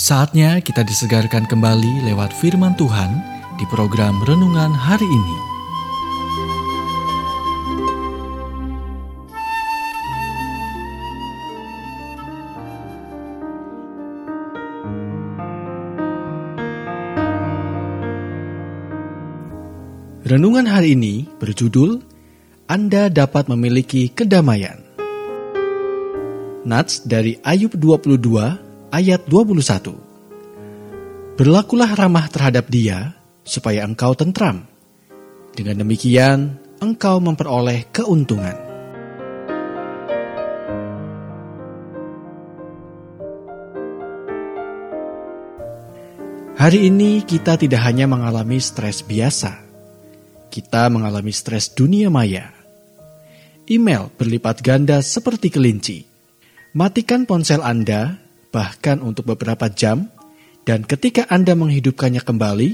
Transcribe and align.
Saatnya 0.00 0.64
kita 0.64 0.80
disegarkan 0.80 1.44
kembali 1.44 2.08
lewat 2.08 2.32
firman 2.32 2.72
Tuhan 2.72 3.20
di 3.60 3.68
program 3.68 4.16
renungan 4.24 4.72
hari 4.72 5.04
ini. 5.04 5.36
Renungan 20.24 20.64
hari 20.64 20.96
ini 20.96 21.28
berjudul 21.36 22.00
Anda 22.72 23.12
dapat 23.12 23.52
memiliki 23.52 24.08
kedamaian. 24.08 24.80
Nats 26.64 27.04
dari 27.04 27.36
Ayub 27.44 27.76
22 27.76 28.69
ayat 28.90 29.30
21. 29.30 31.38
Berlakulah 31.38 31.94
ramah 31.94 32.26
terhadap 32.28 32.68
dia, 32.68 33.14
supaya 33.46 33.86
engkau 33.86 34.12
tentram. 34.18 34.66
Dengan 35.54 35.86
demikian, 35.86 36.58
engkau 36.82 37.22
memperoleh 37.22 37.86
keuntungan. 37.94 38.58
Hari 46.60 46.92
ini 46.92 47.24
kita 47.24 47.56
tidak 47.56 47.80
hanya 47.88 48.04
mengalami 48.04 48.60
stres 48.60 49.00
biasa, 49.00 49.64
kita 50.52 50.92
mengalami 50.92 51.32
stres 51.32 51.72
dunia 51.72 52.12
maya. 52.12 52.52
Email 53.64 54.12
berlipat 54.12 54.60
ganda 54.60 55.00
seperti 55.00 55.48
kelinci. 55.48 56.04
Matikan 56.76 57.24
ponsel 57.24 57.64
Anda 57.64 58.29
bahkan 58.50 58.98
untuk 59.02 59.26
beberapa 59.30 59.70
jam, 59.70 60.10
dan 60.66 60.84
ketika 60.84 61.26
Anda 61.30 61.56
menghidupkannya 61.56 62.22
kembali, 62.22 62.70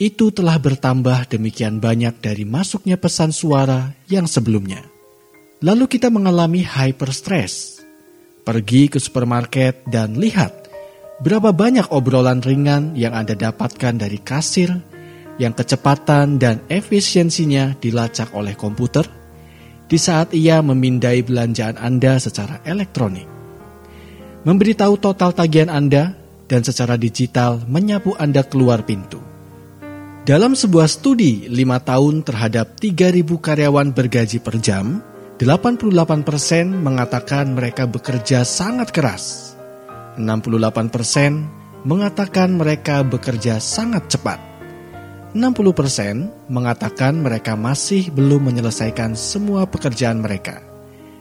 itu 0.00 0.32
telah 0.32 0.56
bertambah 0.56 1.28
demikian 1.28 1.76
banyak 1.76 2.24
dari 2.24 2.48
masuknya 2.48 2.96
pesan 2.96 3.36
suara 3.36 3.92
yang 4.08 4.24
sebelumnya. 4.24 4.80
Lalu 5.60 5.92
kita 5.92 6.08
mengalami 6.08 6.64
hyperstress. 6.64 7.84
Pergi 8.40 8.88
ke 8.88 8.96
supermarket 8.96 9.84
dan 9.84 10.16
lihat 10.16 10.72
berapa 11.20 11.52
banyak 11.52 11.92
obrolan 11.92 12.40
ringan 12.40 12.96
yang 12.96 13.12
Anda 13.12 13.36
dapatkan 13.36 14.00
dari 14.00 14.16
kasir 14.24 14.72
yang 15.36 15.52
kecepatan 15.52 16.40
dan 16.40 16.64
efisiensinya 16.72 17.76
dilacak 17.76 18.32
oleh 18.32 18.56
komputer 18.56 19.04
di 19.84 20.00
saat 20.00 20.32
ia 20.32 20.64
memindai 20.64 21.20
belanjaan 21.20 21.76
Anda 21.76 22.16
secara 22.16 22.64
elektronik 22.64 23.39
memberitahu 24.44 24.96
total 24.96 25.36
tagihan 25.36 25.68
Anda, 25.68 26.16
dan 26.50 26.66
secara 26.66 26.98
digital 26.98 27.62
menyapu 27.70 28.16
Anda 28.18 28.42
keluar 28.42 28.82
pintu. 28.82 29.22
Dalam 30.26 30.58
sebuah 30.58 30.90
studi 30.90 31.46
5 31.48 31.88
tahun 31.88 32.14
terhadap 32.26 32.76
3.000 32.76 33.24
karyawan 33.40 33.88
bergaji 33.94 34.38
per 34.42 34.58
jam, 34.60 35.00
88% 35.40 36.26
mengatakan 36.68 37.56
mereka 37.56 37.88
bekerja 37.88 38.44
sangat 38.44 38.92
keras. 38.92 39.56
68% 40.20 41.88
mengatakan 41.88 42.52
mereka 42.60 43.00
bekerja 43.00 43.56
sangat 43.56 44.12
cepat. 44.12 44.38
60% 45.32 46.50
mengatakan 46.50 47.22
mereka 47.22 47.54
masih 47.54 48.10
belum 48.10 48.50
menyelesaikan 48.50 49.14
semua 49.14 49.64
pekerjaan 49.64 50.20
mereka 50.20 50.69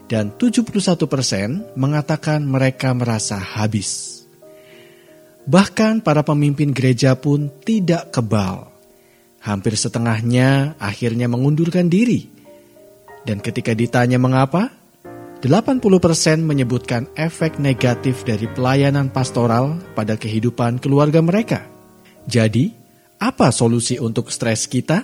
dan 0.10 0.34
71% 0.34 1.06
persen 1.06 1.70
mengatakan 1.78 2.42
mereka 2.42 2.92
merasa 2.98 3.38
habis. 3.38 4.20
Bahkan 5.46 6.02
para 6.02 6.26
pemimpin 6.26 6.74
gereja 6.74 7.14
pun 7.14 7.54
tidak 7.62 8.10
kebal. 8.10 8.74
Hampir 9.40 9.78
setengahnya 9.78 10.76
akhirnya 10.82 11.30
mengundurkan 11.32 11.88
diri. 11.88 12.28
Dan 13.24 13.40
ketika 13.40 13.72
ditanya 13.78 14.18
mengapa, 14.18 14.74
80% 15.40 15.80
persen 16.04 16.44
menyebutkan 16.44 17.08
efek 17.16 17.62
negatif 17.62 18.28
dari 18.28 18.50
pelayanan 18.52 19.08
pastoral 19.08 19.80
pada 19.96 20.20
kehidupan 20.20 20.84
keluarga 20.84 21.24
mereka. 21.24 21.64
Jadi, 22.28 22.76
apa 23.18 23.50
solusi 23.50 23.96
untuk 23.96 24.30
stres 24.36 24.68
kita? 24.68 25.02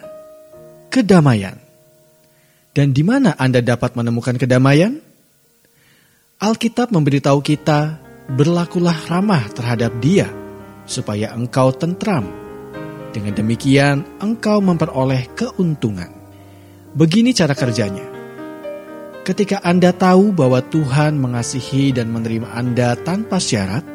Kedamaian. 0.92 1.65
Dan 2.76 2.92
di 2.92 3.08
mana 3.08 3.40
Anda 3.40 3.64
dapat 3.64 3.96
menemukan 3.96 4.36
kedamaian? 4.36 5.00
Alkitab 6.44 6.92
memberitahu 6.92 7.40
kita, 7.40 8.04
berlakulah 8.36 9.00
ramah 9.08 9.48
terhadap 9.48 9.96
dia, 10.04 10.28
supaya 10.84 11.32
engkau 11.32 11.72
tentram. 11.72 12.28
Dengan 13.16 13.32
demikian, 13.32 14.20
engkau 14.20 14.60
memperoleh 14.60 15.32
keuntungan. 15.40 16.12
Begini 16.92 17.32
cara 17.32 17.56
kerjanya. 17.56 18.04
Ketika 19.24 19.64
Anda 19.64 19.96
tahu 19.96 20.36
bahwa 20.36 20.60
Tuhan 20.60 21.16
mengasihi 21.16 21.96
dan 21.96 22.12
menerima 22.12 22.52
Anda 22.52 23.00
tanpa 23.00 23.40
syarat, 23.40 23.88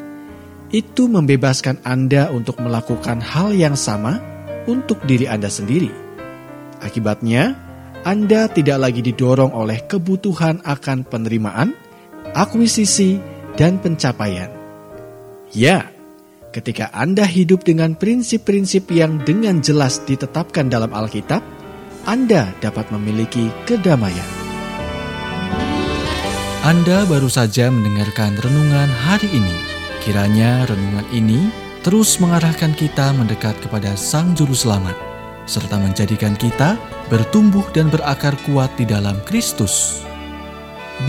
itu 0.72 1.04
membebaskan 1.04 1.84
Anda 1.84 2.32
untuk 2.32 2.56
melakukan 2.64 3.20
hal 3.20 3.52
yang 3.52 3.76
sama 3.76 4.24
untuk 4.64 5.04
diri 5.04 5.28
Anda 5.28 5.52
sendiri. 5.52 5.92
Akibatnya, 6.80 7.69
anda 8.00 8.48
tidak 8.48 8.80
lagi 8.80 9.04
didorong 9.04 9.52
oleh 9.52 9.84
kebutuhan 9.84 10.64
akan 10.64 11.04
penerimaan, 11.04 11.76
akuisisi, 12.32 13.20
dan 13.60 13.76
pencapaian. 13.76 14.48
Ya, 15.52 15.84
ketika 16.48 16.88
Anda 16.96 17.28
hidup 17.28 17.66
dengan 17.68 17.98
prinsip-prinsip 18.00 18.88
yang 18.88 19.20
dengan 19.20 19.60
jelas 19.60 20.00
ditetapkan 20.08 20.72
dalam 20.72 20.96
Alkitab, 20.96 21.44
Anda 22.08 22.48
dapat 22.64 22.88
memiliki 22.88 23.52
kedamaian. 23.68 24.30
Anda 26.64 27.04
baru 27.04 27.28
saja 27.28 27.68
mendengarkan 27.68 28.36
renungan 28.40 28.88
hari 28.88 29.28
ini. 29.28 29.56
Kiranya 30.00 30.64
renungan 30.64 31.04
ini 31.12 31.52
terus 31.84 32.16
mengarahkan 32.16 32.72
kita 32.76 33.12
mendekat 33.12 33.56
kepada 33.60 33.92
Sang 33.96 34.32
Juru 34.32 34.56
Selamat, 34.56 35.09
serta 35.50 35.82
menjadikan 35.82 36.38
kita 36.38 36.78
bertumbuh 37.10 37.66
dan 37.74 37.90
berakar 37.90 38.38
kuat 38.46 38.70
di 38.78 38.86
dalam 38.86 39.18
Kristus. 39.26 40.06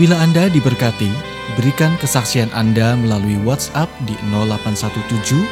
Bila 0.02 0.18
Anda 0.18 0.50
diberkati, 0.50 1.14
berikan 1.54 1.94
kesaksian 2.02 2.50
Anda 2.50 2.98
melalui 2.98 3.38
WhatsApp 3.46 3.86
di 4.02 4.18
0817 4.34 5.46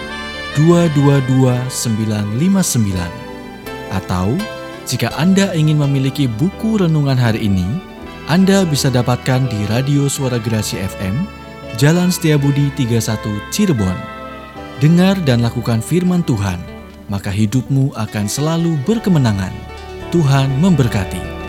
222 0.59 1.71
959 1.71 3.31
atau 3.95 4.35
jika 4.91 5.15
Anda 5.15 5.55
ingin 5.55 5.79
memiliki 5.79 6.27
buku 6.27 6.83
renungan 6.83 7.15
hari 7.15 7.47
ini, 7.47 7.67
Anda 8.27 8.67
bisa 8.67 8.91
dapatkan 8.91 9.47
di 9.47 9.67
Radio 9.71 10.11
Suara 10.11 10.43
Gerasi 10.43 10.83
FM, 10.83 11.15
Jalan 11.79 12.11
Setiabudi 12.11 12.75
31 12.75 13.23
Cirebon. 13.55 13.95
Dengar 14.83 15.15
dan 15.23 15.45
lakukan 15.45 15.79
firman 15.85 16.25
Tuhan, 16.27 16.59
maka 17.11 17.35
hidupmu 17.35 17.91
akan 17.99 18.31
selalu 18.31 18.79
berkemenangan. 18.87 19.53
Tuhan 20.15 20.49
memberkati. 20.63 21.40